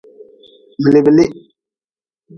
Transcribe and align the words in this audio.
Miliblih. 0.83 1.29